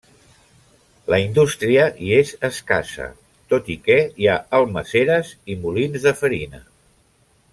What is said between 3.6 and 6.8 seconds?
i que hi ha almàsseres i molins de farina.